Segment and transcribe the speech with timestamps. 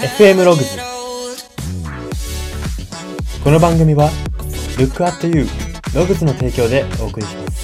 [0.00, 0.78] FM ログズ
[3.44, 4.08] この番組は
[4.78, 5.44] Look at You
[5.94, 7.60] ログズの提供でお送りします。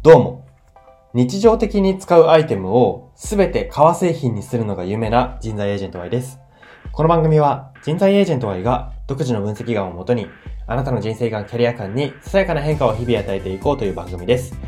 [0.00, 0.46] どうも。
[1.12, 6.38] 日常的に使うアイテムをすべて革製品にするのが夢な人材エージェント Y です。
[6.96, 10.28] この番組は人材エージェント Y が独自の分析眼をもとに
[10.66, 14.58] あなたの人生観、キャリア観にささやかな変化を日々与えていこうという番組です。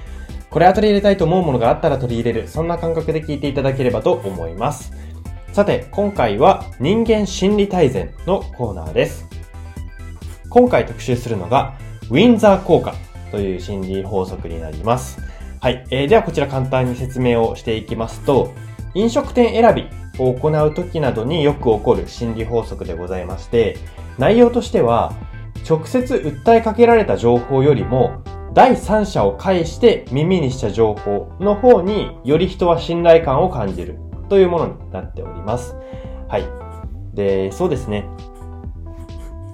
[0.50, 4.92] これは取り入れたいと思うものがあったら取り入れる、そんな感覚で聞いていただければと思います。
[5.54, 9.26] さて、今回は人間心理大全のコーナーです。
[10.50, 11.78] 今回特集するのが
[12.10, 12.94] ウィンザー効果
[13.30, 15.18] という心理法則になります。
[15.62, 15.86] はい。
[15.90, 18.52] えーではこちら簡単に説明をしていきますと、
[18.92, 23.76] 飲食店選びを行う時などによく起こる心理法則でございまして、
[24.18, 25.12] 内容としては、
[25.68, 28.22] 直接訴えかけられた情報よりも、
[28.54, 35.76] 第三者を介して耳にした情報の方により人は信頼感を感じるというものになっております。
[36.28, 36.44] はい。
[37.14, 38.06] で、そうですね。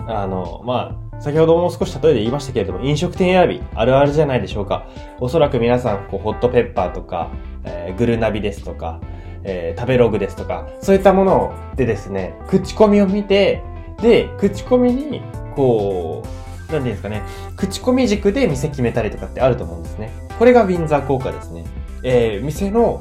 [0.07, 4.87] あの、まあ、先ほども少し例えで言いましたけれども、飲食店選び、あるあるじゃないでしょうか。
[5.21, 7.31] おそらく皆さん、こう、ホットペッパーとか、
[7.65, 9.01] えーグルナビですとか、
[9.45, 13.63] えー食べログですとか、そういったものでですね、口コミを見て、
[14.03, 15.23] で、口コミに、
[15.55, 16.23] こ
[16.69, 17.23] う、なんていうんですかね、
[17.57, 20.11] 口コミ軸で店決めたりとかってあると思うんですね。
[20.39, 21.65] これがウィンザー効果ですね。
[22.03, 23.01] えー店の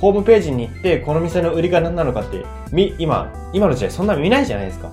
[0.00, 4.90] ホームページに行って、この店の売りが何なのかって、み、今、今の時代そんな見ないじゃないですか。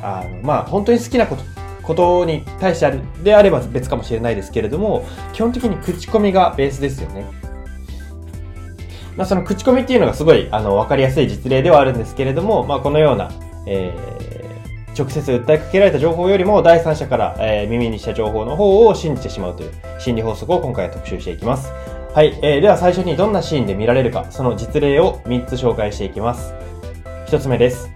[0.00, 1.42] あの、まあ、本当に好きなこと、
[1.82, 7.24] ことに対して、であれば別かもしれないですけれども、基本的に口コミがベースですよね。
[9.18, 13.32] まあ、その口コミっていうのがすごい、あの、わかりやすい実例ではあるんですけれども、まあ、このような、
[13.66, 21.72] えー、直接訴えかけられた情報よりも第三者から、えー耳にした情報の方を信じてしまうという心理法則を今回は特集していきます。
[22.14, 26.54] はい、えー、では最初にどんなシーンで見られるか、その実例を3つ紹介していきます。
[27.26, 27.90] 1つ目です。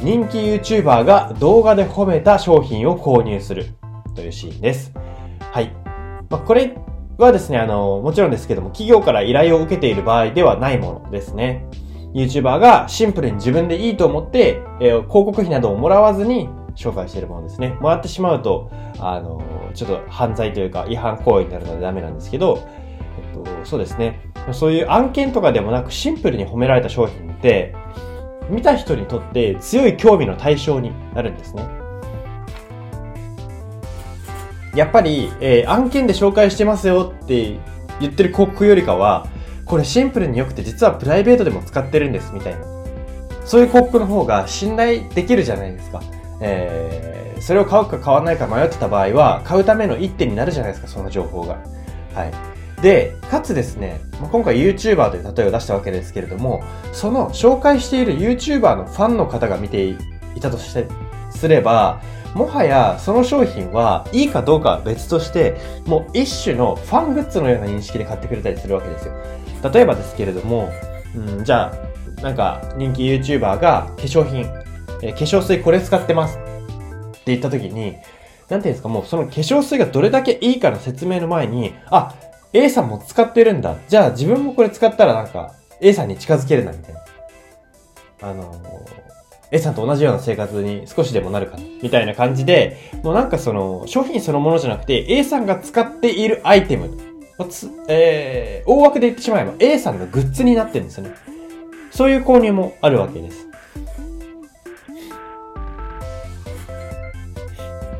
[0.00, 3.66] 人気 YouTuber が動画で褒めた商品を購入する
[4.14, 4.92] というシーンです。
[5.40, 5.72] はい。
[6.30, 6.76] まあ、これ
[7.18, 11.66] はですね、あの、もちろんですけども、企業から依頼を受けている場合ではないものですね。
[12.14, 17.76] YouTuber がシンプルに自分でいいと思って、えー広告費などをもらわずに紹介しているものですね。
[17.80, 19.42] もらってしまうと、あの、
[19.74, 22.66] ちょっと犯罪というか違反行為になるのでダメなんですけど、
[23.34, 24.20] えっと、そうですね。
[24.52, 27.74] そういう案件とかでもなくシンプルに褒められた商品って、
[28.48, 31.83] 見た人にとって強い興味の対象になるんですね。
[34.74, 37.58] やっぱり、えー案件で紹介してますよって
[38.00, 39.26] 言ってる広告よりかは、
[39.64, 42.60] これシンプルに良くて実はプライベートでも使ってるんですみたいな。
[43.44, 46.02] そういう広告の方が信頼できるじゃないですか。
[46.40, 51.58] えー、それを買うか買わないか迷ってた場合は、買うための一手になるじゃないですか、その情報が。
[52.14, 52.82] はい。
[52.82, 59.96] で、かつですね、まあ今回 YouTuber という例えを出したわけですけれども、その紹介している YouTuber のファンの方が見てい
[60.40, 60.86] たとして、
[61.30, 62.00] すれば、
[62.34, 65.56] もはやその商品はいいかどうかは別として、
[65.86, 69.14] もう一種のファングッズのような認識で買ってくれたりするわけですよ。
[69.72, 70.70] 例えばですけれども、
[71.14, 71.72] うん、じゃ
[72.18, 74.40] あ、なんか人気 YouTuber が化粧品、
[75.02, 76.40] えー化粧水これ使ってますっ
[77.12, 77.96] て言った時に、
[78.48, 82.14] なんていうんですか、もうその化粧水がどれだけいいかの説明の前に、あ、
[82.52, 83.76] A さんも使ってるんだ。
[83.88, 87.00] じゃあ自分もこれ使ったらなんか A さんに近づけるな、みたいな。
[88.22, 89.03] あのー
[89.54, 96.90] A さんと同じような生活に少しでもなるかな、みたいな感じで、もうなんかその、商品そのものじゃなくて、A さんが使っているアイテム、
[97.48, 101.14] つえー、大枠で言ってしまえば A さんのグッズになってるんですよね。
[101.90, 103.48] そういう購入もあるわけです。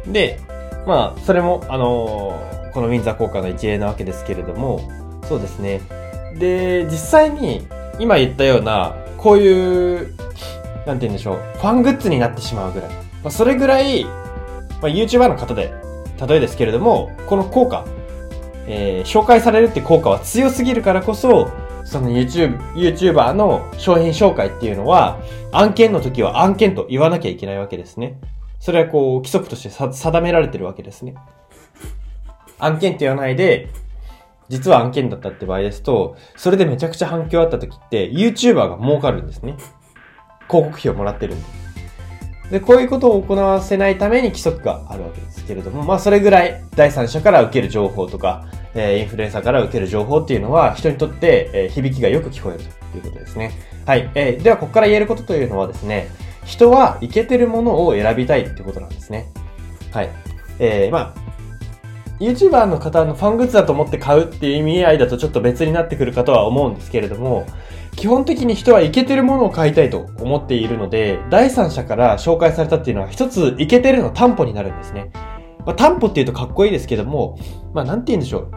[0.09, 0.41] で、
[0.87, 4.91] まあ、それも、あのーこのウィンザー効果の一例なわけですけれども、
[5.29, 5.81] そうですね。
[6.37, 7.69] で、実際に、
[8.01, 10.13] 今言ったような、こういう、
[10.87, 12.91] なんて言うんでしょう、ファングッズになってしまうぐらい。
[12.91, 14.11] まあ、それぐらい、ま
[14.83, 15.73] あ、YouTuber の方で、
[16.29, 17.85] 例えですけれども、この効果、
[18.67, 21.51] えー紹介されるって効果は強すぎるからこそ、
[21.85, 25.21] その YouTube、YouTuber の商品紹介っていうのは、
[25.53, 28.19] 案件の時は案件と言わなきゃいけないわけですね。
[28.59, 31.15] それはこう、規則としてさ定められてるわけですね。
[32.59, 33.69] 案件って言わないで、
[34.49, 39.57] 実は案件だったって場合ですと、それでめちゃくちゃ反響あった時って、YouTuber が儲かるんですね。
[40.49, 41.45] 広告費をもらってるんで。
[42.51, 53.53] で、こういうことを行わせないために規則があるわけですけれども、まあそれぐらい第三者から受ける情報とか、えーインフルエンサーから受ける情報っていうのは人にとって、えー響きがよく聞こえるということですね。
[53.87, 54.11] はい。
[54.15, 56.09] えーでは、ここから言えることというのはですね、
[56.45, 59.31] 人はイケてるものを選びたいってことなんですね。
[59.93, 60.11] はい。
[60.59, 61.25] えー、まあ、
[62.21, 67.47] YouTuber の方のファングッズだと思って買うっていう意味合いだとちょっと別になってくるかとは思うんですけれども、
[67.97, 75.11] 基本的に人はイケてるものを買いたいと思っているので、第三者から紹介されたっていうのは一つイケてるの担保になるんですね。
[75.65, 77.39] まあ、担保って言うとかっこいいですけども、
[77.73, 78.51] まあ、なんて言うんでしょう。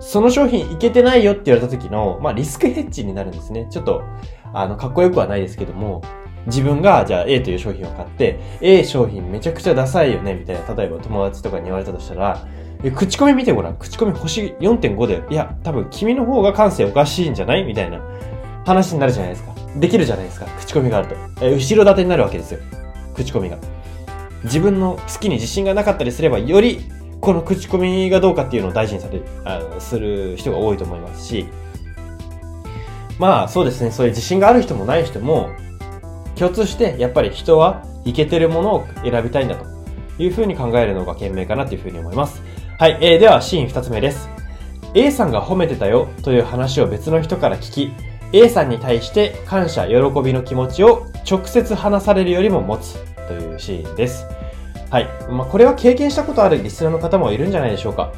[0.00, 3.66] その商品いけてないよって言われた時の、まあ、リスクヘッジになるんですね。
[3.70, 4.02] ちょっと、
[4.52, 6.02] あの、かっこよくはないですけども、
[6.46, 12.46] 自分が、じゃあ A という商品を買って、A 商品めちゃくちゃダサいよね、みたいな、例えば友達とかに言われたとしたら、
[12.82, 13.76] え、口コミ見てごらん。
[13.76, 17.64] 口コミ星4.5で、いや、多分君の方が感性おかしいんじゃない？
[17.64, 18.00] みたいな
[18.64, 19.54] 話になるじゃないですか。
[19.76, 20.46] できるじゃないですか。
[20.58, 21.14] 口コミがあると。
[21.42, 22.60] え、後ろ盾になるわけですよ。
[23.14, 23.58] 口コミが。
[24.44, 26.80] 自分の好きに自信がなかったりすれば、より、
[27.20, 31.46] この口コミがどうかっていうのを大事にされあのする人が多いと思いますし、
[33.18, 35.50] まあそうですね、そういう自信がある人もない人も、
[36.36, 39.66] 共通して、やっぱり人はイケてるものを選びたいんだと
[40.18, 42.42] いうふうに考えるのが賢明かなというふうに思います。
[42.78, 44.30] はい、えー、ではシーン二つ目です。
[44.94, 47.92] A さんが褒めてたよという話を別の人から聞き、
[48.32, 54.26] A さんに対して感謝、喜びの気持ちを直接話されるよりも持つというシーンです。
[54.90, 55.08] はい。
[55.28, 58.12] まあ、これは経験したことあるリスナーの方もいるんじゃないでしょうか。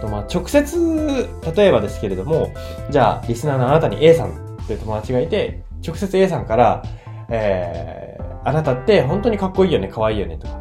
[0.00, 2.52] とまあ、直接、例えばですけれども、
[2.90, 6.82] じゃあ、リスナーのあなたに A さんという友達がいて、直接 A さんから、
[7.28, 10.54] えー、あなたって本当にかっこいいよね、可愛いよね、とか。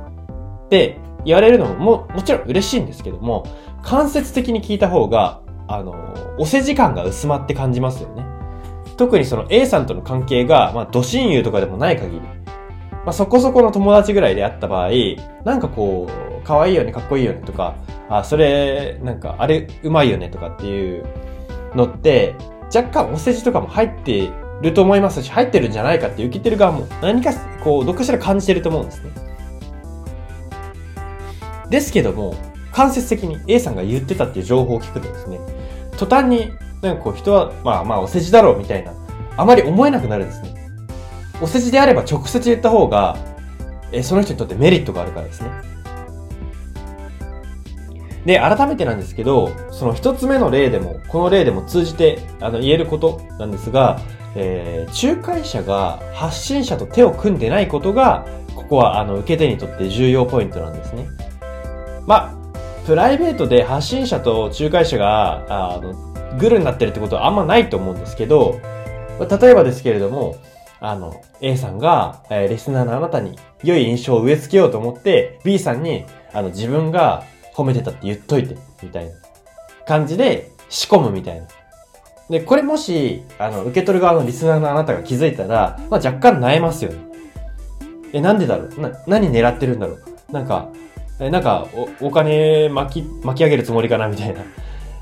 [0.65, 3.45] って言われるのもも、もちろん嬉しいんですけども、
[3.83, 5.95] 間接的に聞いた方が、あの、
[6.37, 8.34] お世時間が薄まって感じますよね。
[8.97, 12.31] 特にその A さんとの関係が、まあ、ど親友とかでもない限り、ま
[13.07, 14.89] あ、そこそこの友達ぐらいであった場合、
[15.43, 17.75] なんかこう、可愛いよね、かっこいいよねとか、
[18.09, 21.05] あ、それ、なんか、あれ、うまいよねとかっていう
[21.75, 22.35] のって、
[22.73, 24.31] 若干お世辞とかも入って
[24.61, 27.33] ると思いますし、入ってるんじゃないかって受けてる側も何か、
[27.63, 29.11] こう、どっかしら感じてると思うんですね。
[31.69, 32.35] ですけども、
[32.71, 35.39] 間接的に A さんが言ってたっていう情報を聞くとですね、
[35.97, 36.51] 途端に
[36.85, 38.93] なんかこう人は、まあまあお世辞だろうみたいな、
[39.37, 40.55] あまり思えなくなるんですね。
[41.41, 43.17] お世辞であれば直接言った方が、
[43.91, 45.51] えその人にとってメリットがあるからですね。
[48.25, 53.99] で、改めてなんですけど、その一つ目の例でも、この例でも通じて、あの、言えることなんですが、
[54.35, 61.07] えー、仲介者が発信者と手を組んでないことが、ここは、あの、受け手にとって重要ポイントなんですね。
[62.07, 62.45] まあ、
[62.85, 65.93] プライベートで発信者と仲介者が、あの、
[66.39, 68.59] グルになってるってことはあんまないと思うんですけど、
[69.19, 70.35] 例えばですけれども、
[70.81, 77.23] あの、A さんが、えー、リスナーのあなたに良い印象を植え付けようと思って、B さんに、あの、自分が
[77.55, 79.11] 褒めてたって言っといて、みたいな
[79.87, 81.47] 感じで仕込むみたいな。
[82.29, 86.97] で、これもし、あの、受け取る側のリスナーのあなたが気づいたら、まあ、若干萎えますよね。
[88.13, 88.79] え、なんでだろう？
[88.81, 90.33] な、何狙ってるんだろう？
[90.33, 90.69] なんか、
[91.19, 91.67] え、なんか、
[92.01, 94.07] お、お金巻き、巻き上げるつもりかな？
[94.07, 94.41] みたいな。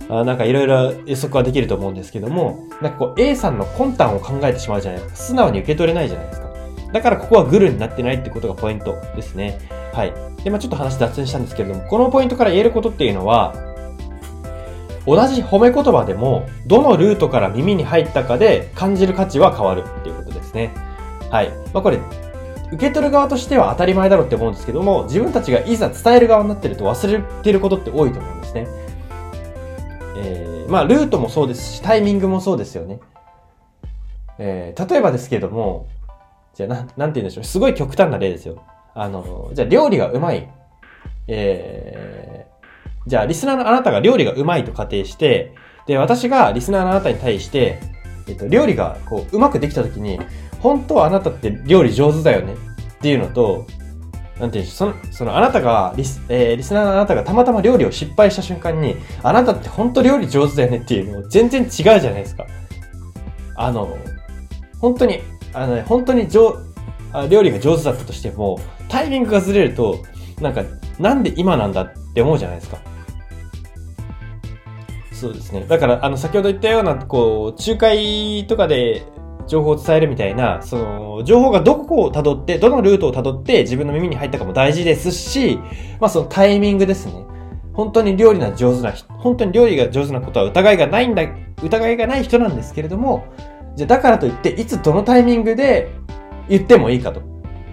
[0.10, 5.16] あなんかいろいろ予測はできると思うんですけども、なんかこう A さんの魂胆を考えてしまうじゃないですか。
[5.18, 6.54] 素直に受け取れないじゃないですか。
[6.92, 9.60] だからここはグルになってないってことがポイントですね。
[9.94, 10.14] はい。
[10.44, 13.56] で、まあちょっと話脱線したんですけれども、このポイントから言えることっていうのは、
[15.06, 20.74] 同じ褒め言葉でも、どのルートから耳に入ったかで感じる価値は変わるっていうことですね。
[21.30, 21.50] はい。
[21.74, 22.00] まあこれ、
[22.72, 28.68] 受け取る側としては当たり前だろうって思うんですけども、自分たちがいざ伝える側になってると忘れてることって多いと思うんですね。
[30.16, 33.00] えー、まあ、ルートもそうですし、タイミングもそうですよね。
[34.40, 35.88] えー、例えばですけども、
[36.54, 37.44] じゃあ、なん、なんて言うんでしょう。
[37.44, 38.64] すごい極端な例ですよ。
[38.94, 40.50] あの、じゃあ、料理がうまい。
[41.28, 45.54] えー、じゃあ、リスナーのあなたが料理がうまいと仮定して、
[45.88, 47.80] で、私がリスナーのあなたに対して、
[48.28, 50.20] えっと、料理がこう、うまくできたときに、
[50.60, 52.58] 本当はあなたって料理上手だよねっ
[53.02, 53.66] ていうのと、
[54.40, 62.48] なんていうその、そのあなたがリス、えー、リスナーのあなたがたまたま料理を失敗した瞬間に、あなたって本当料理上手だよねっていうの全然違うじゃないですか。
[63.56, 63.98] あの、
[64.80, 65.22] 本当に、
[65.54, 66.58] あのね、本当に上、
[67.30, 68.60] 料理が上手だったとしても、
[68.90, 70.00] タイミングがずれると、
[70.42, 70.64] なんか、
[71.00, 72.78] なんで今なんだって思うじゃないですか。
[75.12, 75.66] そうですね。
[75.68, 79.06] だから、あの、先ほど言ったような、こう、仲介とかで
[79.48, 85.60] 情報を伝えるみたいな、その、情報がどこを辿って、どのルートを辿って自分の耳に入ったかも大事ですし、
[86.00, 87.14] まあそのタイミングですね。
[87.74, 91.24] 本当に料理が上手な人、本当に料理が上手なことは疑いがないんだ、
[91.64, 93.26] 疑いがない人なんですけれども、
[93.76, 95.90] じゃだからといって、いつどのタイミングで
[96.48, 97.22] 言ってもいいかと。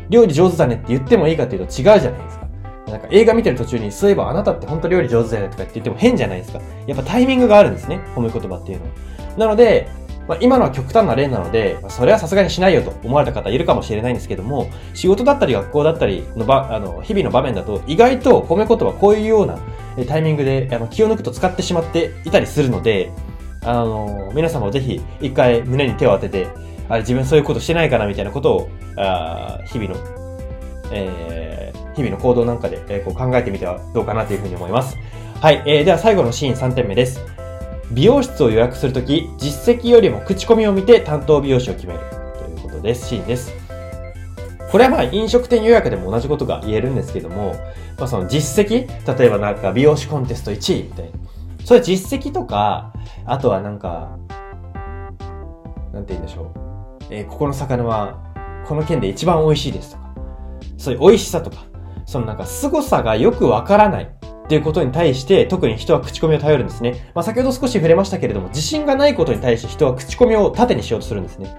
[0.08, 2.48] 料理上手だねって言ってもいいかというと違うじゃないですか。
[2.88, 6.60] なんか映画見てる途中に、そういえばあなたって本当料理上手だよねとかって言っても変じゃないですか。
[6.86, 8.00] やっぱタイミングがあるんですね。
[8.16, 8.90] 褒め言葉っていうのは。
[9.36, 9.88] なので、
[10.30, 19.58] まあ、今のは極端な例なので、それはさすがにしないよと思われた方いるかもしれないんですけども、仕事だったり学校だったりの場、あの、日々の場面だと、意外と褒め言葉こういうような
[20.06, 23.10] タイミングで、あの、気を抜くと使ってしまっていたりするので、
[23.64, 26.46] あの、皆様ぜひ一回胸に手を当てて、
[26.88, 29.96] あれ自分そういうことしてないかなみたいなことを、あ日々の、
[30.92, 34.96] えー、日々の行動なんかで、えー、こう考えてみてはどうかなというふうに思います。
[35.40, 37.39] はい、えー、では最後のシーン3点目です。
[37.90, 42.00] 美容室を予約するとき、実績よりも口コミを見て担当美容師を決める
[42.38, 43.08] ということです。
[43.08, 43.52] シーンです。
[44.70, 47.56] これはまあ飲食店予約でも同じことが言えるんですけども、
[47.98, 48.86] まあその実績
[49.18, 51.10] 例えばなんか美容師コンテスト1位みたいな。
[51.64, 52.92] そういう実績とか、
[53.26, 54.16] あとはなんか、
[55.92, 57.04] なんて言うんでしょう。
[57.10, 58.18] えー、ここの魚は、
[58.66, 60.14] この県で一番美味しいですとか、
[60.78, 61.64] そういう美味しさとか、
[62.06, 64.19] そのなんか凄さがよくわからない
[64.50, 67.08] っていうことに対して、特に人は口コミを頼るんですね。
[67.14, 71.54] まあ先ほど少し触れましたけれども、自信がないことに対して人は口コミを縦にしようとするんですね。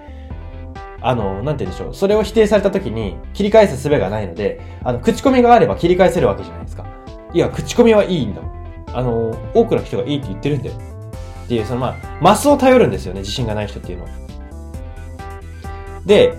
[1.00, 1.94] あの、なんて言うんでしょう。
[1.94, 6.86] それを否定された時に切り返す術がないので、あの、口コミがあれば切り返せるわけじゃないですか。
[7.34, 8.42] いや、口コミはいいんだ。
[8.94, 10.76] あの、多くの人がいいって言ってるんだよ。
[11.46, 14.10] っていう、そのまあ、マスを頼るんですよね、自信がない人っていうのは。
[16.06, 16.34] で、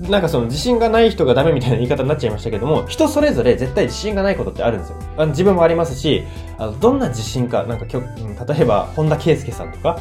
[0.00, 4.98] なんかその自信がない人がダメみたいな言い方になっちゃいましたけども、人それぞれ絶対自信がないことってあるんですよ。
[5.16, 6.24] あの自分もありますし、
[6.58, 9.98] あのどんな自信か、なんかきょ、例えば本田圭佑さんとか、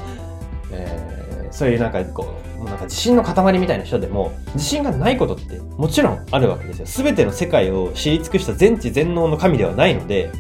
[0.72, 6.86] えー、そういうなんかこう、なんか自信の塊みたいな人でも、自信がないことってもちろんあるわけですよ。
[6.86, 10.32] すべての世界を知り尽くした全知全能の神ではないので、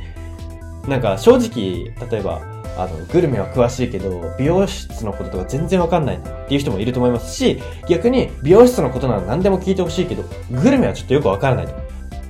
[0.87, 2.41] なんか正直、例えば、
[2.77, 11.73] あの、グルメは詳しいけど、美容室のこととか全然わかんないっていう人もいると思いますし、逆に美容室のことなら何でも聞いてほしいけど、グルメはちょっとよくわからないと。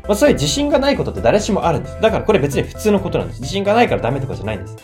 [0.07, 1.99] まあそういう自信がないことって誰しもあるんです。
[2.01, 3.41] だからこれ別に普通のことなんです。
[3.41, 4.77] 自信がないからダメとかじゃないんです。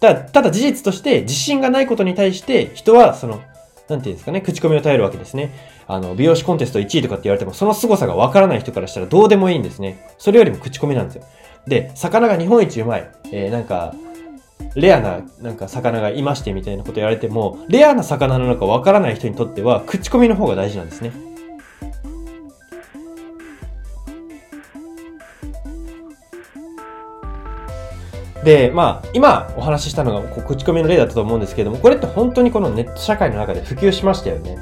[0.00, 3.42] ただ、ただ事実として自信がないことに対して人はその、
[3.88, 5.52] なんていうんですかね、口コミを頼るわけですね。
[5.86, 10.06] あの、美容師コンテスト1位とかって言われても、その凄さがわからない人からしたらどうでもいいんですね。
[10.18, 11.24] それよりも口コミなんですよ。
[11.66, 13.10] で、魚が日本一うまい。
[13.32, 13.94] えー、なんか、
[14.74, 21.12] レアな、なんか魚がいましてみたいなこと言われても、レアな魚なのかわからない人にとっては、口コミの方が大事なんですね。
[28.44, 34.56] で、まあ、今お話ししたのがこう口コミの例だったと思うんですけども、これって本当にこのネット社会の中で普及しましたよね。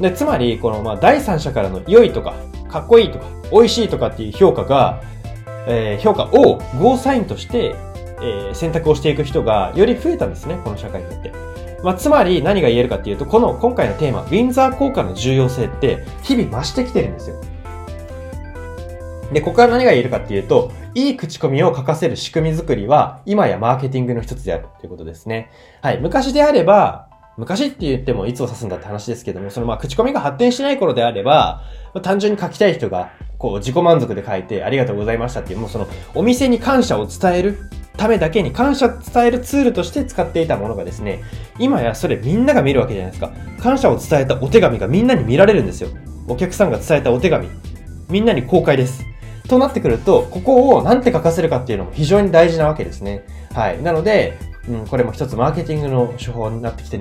[0.00, 2.34] で、つまり、この、まあ、第三者からの良いとか、
[2.68, 5.02] かっこいいとか、美味しいとかっていう評価が、
[5.66, 7.74] えー、評価をゴーサインとして、
[8.20, 11.32] えー、選択をしていく人がより増えたんですね、この社会によって。
[11.82, 17.36] まあ、つまり何が言えるかっていうと、この今回のテーマ、ウィンザー効果の重要性って日々増してきてるんですよ。
[19.32, 25.50] で、ここから何が言えるかっていうと、いい口コミを書かせる仕組み作りは、今やマーケティングの一つであるということですね。
[25.82, 26.00] はい。
[26.00, 31.62] 昔であれば、昔って言ってもいつを指すんだって話ですけども、そのまあ口コミが発展しない頃であれば、
[32.02, 37.58] 単純に書きたい人が、こう自己満足で書いてありがとうございましたっていう、もうそのお店に感謝を伝える
[37.96, 41.22] ためだけに感謝伝えるツールとして使っていたものがですね、
[41.58, 43.32] 今やそれみんなが見るわけじゃないですか。
[43.60, 45.88] 感謝を伝えたお手紙がみんなに見られるんですよ。
[46.28, 47.48] お客さんが伝えたお手紙。
[48.08, 49.04] みんなに公開です。
[49.48, 53.24] となってくると、ここをなんて書かせるかっていうのも非常に大事なわけですね。
[53.52, 53.82] はい。
[53.82, 54.38] なので、
[54.68, 56.98] うん、これも一つマーケティングの手法になってきて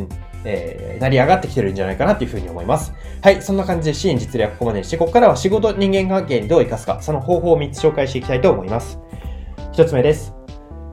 [0.48, 2.94] えー、成り上がってきてるんじゃないかなっていうふうに思います。
[3.22, 9.00] はい、そんな感じで支援実例はここまでにして、ここからは仕事人間関係にどう活かすか、その方法を3つ紹介していきたいと思います。
[9.74, 10.35] 1つ目です。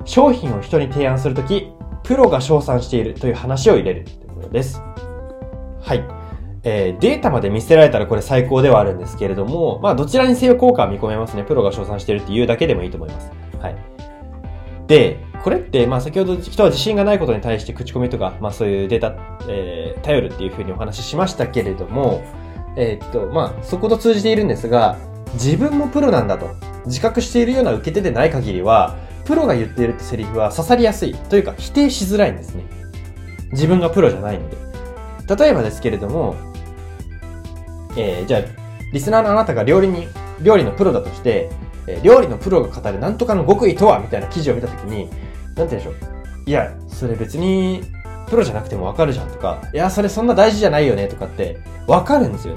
[0.04, 1.68] 商品を人に提案するとき、
[2.02, 4.80] プロが称賛しているという話を入れるということです。
[5.80, 6.04] はい。
[6.64, 11.42] えー、データまで見せられたらこれ最高ではあるんですけれども、まあどちらにせよ効果は見込めますね。
[11.42, 13.30] プロが称賛しているっていうだけでもいいと思います。
[13.60, 13.76] はい。
[14.86, 19.14] で、これって、まあ先ほど人は自信がないことに対して口コミとか、まあそういうデータ、
[19.48, 22.22] えー、頼るっていうふうにお話ししましたけれども、
[22.76, 24.98] えー、っと、まあそこと通じているんですが、
[25.34, 26.50] 自分もプロなんだと
[26.86, 32.64] 自覚しているような受け手でない限りは、プロが言っているってセリフは刺さりやすいというか否定しづらいんですね。
[33.52, 34.56] 自分がプロじゃないので。
[35.36, 36.34] 例えばですけれども、
[37.96, 38.40] えー、じゃあ、
[38.92, 40.08] リスナーのあなたが料理に、
[40.42, 41.50] 料理のプロだとして、
[41.86, 45.14] えー、料理のプロが語るなんとかの極意とはみたいな記事を見たときに、なんて
[45.54, 45.94] 言うんでしょう。
[46.46, 47.82] いや、それ別に、
[48.28, 52.56] プロじゃなくてもわかるじゃんとか、いや、それそんな大事じゃないよねとかって、わかるんですよ。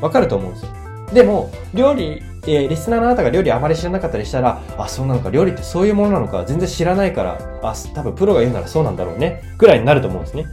[0.00, 0.72] わかると思うんですよ。
[1.12, 10.46] でも、料理、えー、リスナーのあなたが料理あまり知らなかったりしたら、あ、そうなのか、料理ってそういうものなのか、全然知らないから、あ、多分プロが言うならそうなんだろうね、ぐらいになると思うんですね。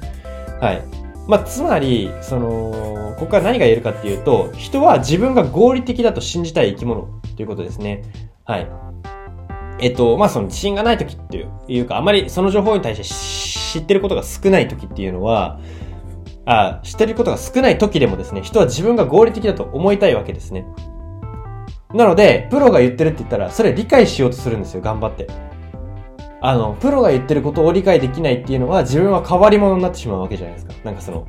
[0.60, 0.82] はい。
[1.28, 8.04] まあ、つまり、その、ここから何が言えるかっていうと、人は自分が合理的だと信じたい生き物ということですね。
[8.44, 8.68] はい。
[9.80, 13.04] えっと、まあ、その自信がない時っていうか、あまりその情報に対して
[13.80, 15.60] 知ってることが少ない時っていうのは、
[16.46, 20.66] あ、知ってることが少ない時でもですね、人は自分が合理的だと思いたいわけですね。
[21.94, 25.28] なので、プロが言ってるって言ったら、それ理解しようとするんですよ、頑張って。
[26.42, 30.74] あの、プロが言ってることを理解できないっていうのは、自分は変わり者になってしまうわけじゃないですか。
[30.84, 31.28] なんかその、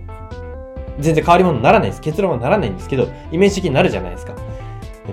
[0.99, 2.01] 全然変わり者にならないです。
[2.01, 4.35] 結論はならないんですけど、イメージ的になるじゃないですか。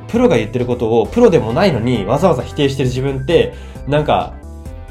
[0.07, 3.53] プロが言ってることを、プロでもないのに、わざわざ否定してる自分って、
[3.87, 4.33] なんか、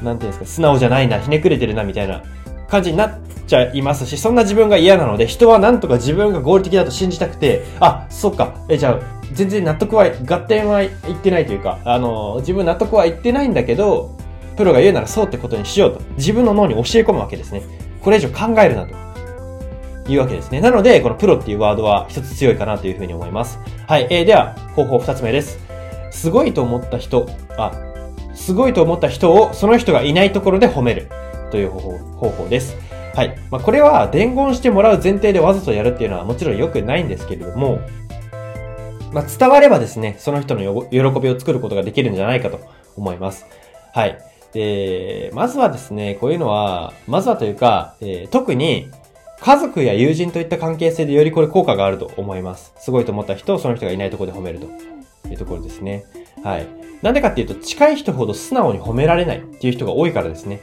[0.01, 2.21] なんていうんですか、素直じゃないな、ひねくれてるな、みたいな
[2.67, 10.89] 感じになっちゃいますし、そんな自分が嫌なので、人はなんとか自分が合理的だと信じたくて、あ、そっか、え、じゃあ、全然納得は、合点はいっ
[11.21, 14.15] てないというか、あの、自分納得はいってないんだけど、
[14.57, 16.01] プロが言うならそうってことにしようと。
[16.17, 17.61] 自分の脳に教え込むわけですね。
[18.01, 19.01] これ以上考えるなと。
[20.09, 20.61] いうわけですね。
[20.61, 23.59] なので、このプロっていうワードは一つ強いかなというふうに思います。
[23.87, 24.07] はい。
[24.09, 25.59] えー、では、方法二つ目です。
[26.09, 27.71] すごいと思った人、あ、
[28.33, 31.09] すごいと思った人をその人がいないところで褒める
[31.51, 32.75] という方法方法です。
[33.15, 33.37] はい。
[33.49, 37.79] まあ、これは伝言してもらう前提でわざとやるっていうのはもちろん良くないんですけれども、
[39.11, 42.59] まあ、伝わればですね、その人の喜びを作ることができるんじゃないかと
[42.95, 43.45] 思います。
[43.93, 44.17] はい。
[44.53, 48.89] で、まずはですね、こういうのは、まずはというか、えー、特に
[49.41, 52.73] 家族や友人といった関係性でよりこれ効果があると思います。
[52.77, 54.67] すごいと思った人をその人がいないところで褒めると
[55.29, 56.05] いうところですね。
[56.43, 56.67] はい。
[57.01, 60.61] なんでかっていうと、近い人ほど素直に褒められないっていう人が多いからですね。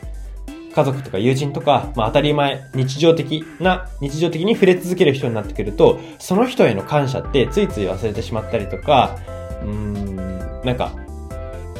[0.78, 9.16] 家族とか友人とか、まあ当たり前、日常的な、日常的に触れ続ける人になってくると、その人への感謝ってついつい忘れてしまったりとか、
[9.60, 10.16] うーん、
[10.64, 10.92] なんか、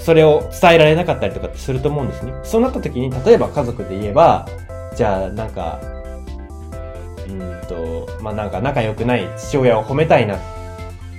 [0.01, 2.33] それを伝えられなかったりとかってすると思うんですね。
[2.43, 4.49] そうなった時に、例えば家族で言えば、
[4.97, 5.81] じゃあなんか、
[7.29, 10.39] うんと、まあなんか仲良くない父親を褒めたいな、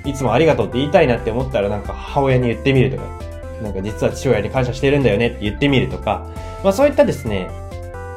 [0.04, 3.04] いつもありがとうって言いたいなって思ったらなんか母親に言ってみるとか、
[3.64, 6.26] なんか実は父親に感謝してるんだよねって言ってみるとか、
[6.62, 7.50] まあそういったですね、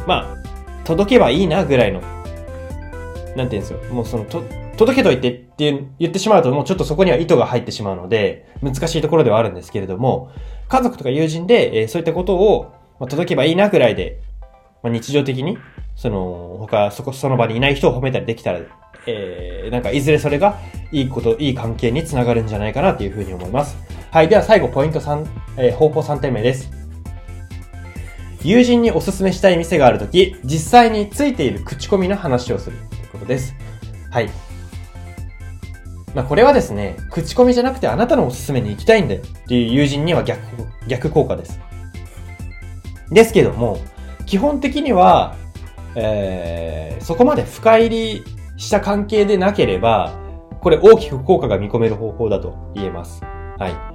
[0.06, 3.78] まあ、届けばいいなぐらいの、なんて言うんですよ。
[3.92, 4.42] もうその、と、
[4.76, 10.30] 届けといてって言ってしまうともうちょっとそこには意図が入ってしまうので、難しいところではあるんですけれども、
[10.68, 14.20] 家族とか友人で、えー、そういったことを、まあ、届けばいいなぐらいで、
[14.82, 15.58] まあ、日常的に、
[15.94, 18.60] その、他、そこ、その場にいない人を褒めたりできたら、
[19.06, 20.58] えー、なんかいずれそれが
[20.90, 23.76] いいこと、いい関係につながるんじゃないかなというふうに思います。
[24.10, 24.28] はい。
[24.28, 25.26] では最後、ポイント3、
[25.58, 26.81] えー、方法3点目です。
[28.44, 33.54] 友人におすすめしたい店があるとき、実際についている口コミの話をするということです。
[34.10, 34.30] はい。
[36.14, 40.40] まあ、これはですね、口コミじゃなくてあなたのおすすめに行きたいんだよっていう友人には逆、
[40.86, 41.58] 逆効果です。
[43.10, 43.78] ですけども、
[44.26, 45.36] 基本的には、
[45.94, 48.24] えー、そこまで深入り
[48.56, 50.12] した関係でなければ、
[50.60, 53.22] これ大きく効果が見込める方法だと言えます。
[53.58, 53.91] はい。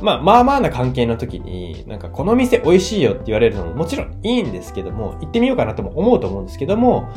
[0.00, 7.08] まあ、まあまあな関係の時に、なんかこの店美味しいよって言われるのももちろんいいんですけども、行ってみようかなとも思うと思うんですけども、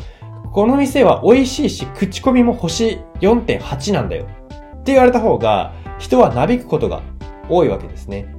[0.52, 4.24] この店は美味しいし、口コミも星4.8なんだよ。
[4.24, 7.02] って言われた方が、人はなびくことが
[7.48, 8.34] 多いわけですね。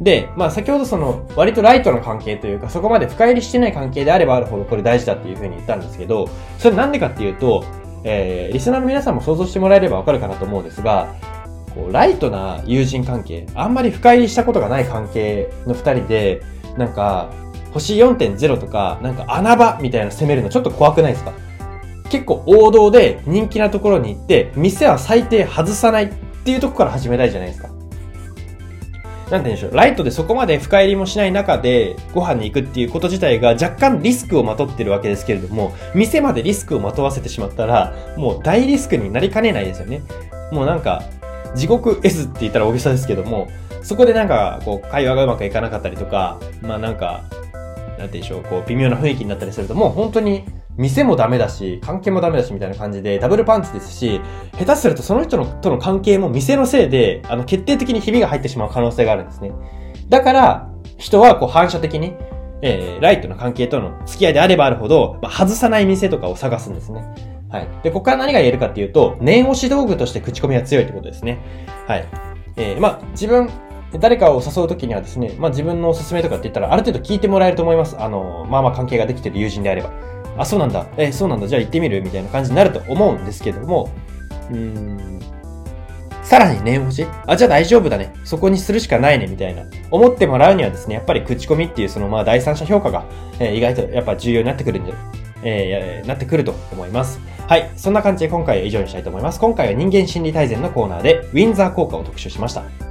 [0.00, 7.64] で、まあ先ほどその、割とライトの関係というか、そこまで深入りしてない関係であればあるほどこれ大事だっていうふうに言ったんですけど、それなんでかっていうと、
[8.02, 11.14] えー、リスナーの皆さんも想像してもらえればわかるかなと思うんですが、
[11.74, 16.42] こう、ライトな友人関係、あんまり深入りしたことがない関係の二人で、
[16.76, 17.30] なんか、
[17.72, 21.32] 星4.0とか、なんか穴場みたいな攻めるのちょっと怖くないですか？
[22.10, 26.12] 結構王道で人気なところに行って、店は最低外さないっ
[26.44, 27.68] ていうとこから始めたいじゃないですか。
[29.30, 29.76] なんて言うんでしょう。
[29.76, 40.02] ライトでそこまで深入りもしない中でご飯に行くっていうこと自体が若干リスクをまとってるわけですけれども、店までリスクをまとわせてしまったら、もう大リスクになりかねないですよね。
[40.50, 41.04] もうなんか、
[41.54, 43.48] 地獄 S って言ったら大げさですけども、
[43.82, 47.22] そこでなんか、こう、会話がうまくいかなかったりとか、まあなんか、
[47.98, 50.44] なんて言うんでしょう、こう、微妙な雰囲気になったりすると、もう本当に、
[50.76, 54.20] 店もダメだし、関係もダメだし、みたいな感じで、ダブルパンチですし、
[54.58, 59.52] 下手するとその人のとの関係も店のせいで、あの、決定的にひびが入ってしまう可能性があるんですね。
[60.08, 62.14] だから、人はこう反射的に、
[62.62, 67.04] えー、ライトの関係との付き合いであればあるほど、まあ、外さない店とかを探すんですね。
[67.50, 67.68] はい。
[67.82, 71.38] で、ここから何が言えるかっていうと、念押し道具として口コミは強いってことですね。
[71.86, 72.06] はい。
[72.56, 73.50] えー、まあ、自分、
[73.98, 77.96] 誰かを誘うときにはですね、まあ自分のおすすめとかって言ったら、ある程度聞いてもらえると思います。
[77.98, 79.90] あの、まあまあ関係ができてる友人であれば。
[80.38, 80.86] あ、そうなんだ。
[80.96, 81.48] えそうなんだ。
[81.48, 82.00] じゃあ行ってみる？
[82.00, 83.90] みたいな感じになると思うんですけども、
[84.48, 85.20] うーん、
[86.22, 87.04] さらに念押し？
[87.26, 88.14] あ、じゃあ大丈夫だね。
[88.22, 89.64] そこにするしかないね、みたいな。
[89.90, 93.04] 思ってもらうにはですね、やっぱり口コミっていうそのまあ第三者評価が、
[93.40, 94.94] えー、意外とやっぱ重要になってくるんじゃ、
[95.42, 97.20] えー、なってくると思います。
[97.48, 97.70] はい。
[97.76, 99.40] そんな感じで今回は以上にしたいと思います。
[99.40, 102.89] 今回は人間心理大全のコーナーで、ウィンザー効果を特集しました。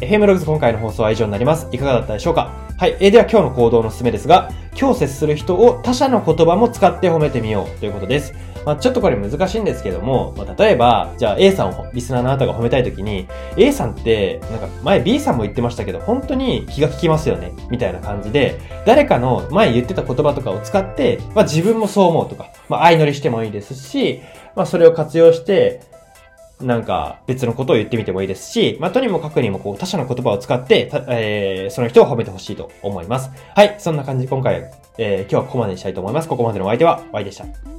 [0.00, 1.66] FM ログズ今回の放送は以上になります。
[1.72, 2.54] いかがだったでしょうか？
[2.78, 2.96] はい。
[3.00, 8.32] えーでは今日の行動の勧めですが、今日接する人を他者の言葉も使って褒めてみようということです。
[8.64, 24.20] まあ、ちょっとこれ難しいんですけども、まあ、例えば、じゃあ A さんをリスナーのあなたが褒めたいときに、A さんって、なんか前 B さんも言ってましたけど、本当に気が利きますよね、みたいな感じで、誰かの前言ってた言葉とかを使って、まあ自分もそう思うとか、まあ相乗りしてもいいですし、
[24.54, 25.80] まあそれを活用して、
[26.60, 33.30] なんか別のことを言ってみてもいいですし、まあ、とにもかくにもこう他者の言葉を使って、えー、その人を褒めてほしいと思います。
[33.54, 36.28] はい、そんな感じで今回、えー、今日はここまでにしたいと思います。
[36.28, 37.77] ここまでのお相手は、Y でした。